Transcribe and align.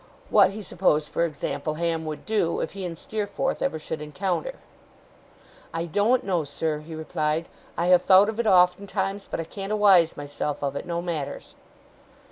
What 0.31 0.49
he 0.49 0.63
supposed, 0.63 1.09
for 1.09 1.23
example, 1.25 1.75
Ham 1.75 2.07
would 2.07 2.25
do, 2.25 2.59
if 2.59 2.71
he 2.71 2.85
and 2.85 2.97
Steerforth 2.97 3.61
ever 3.61 3.77
should 3.77 4.01
encounter? 4.01 4.55
'I 5.75 5.85
doen't 5.85 6.23
know, 6.23 6.43
sir,' 6.43 6.79
he 6.79 6.95
replied. 6.95 7.47
'I 7.77 7.85
have 7.85 8.01
thowt 8.03 8.27
of 8.27 8.39
it 8.39 8.47
oftentimes, 8.47 9.27
but 9.29 9.39
I 9.39 9.43
can't 9.43 9.71
awize 9.71 10.17
myself 10.17 10.63
of 10.63 10.75
it, 10.75 10.87
no 10.87 11.03
matters. 11.03 11.53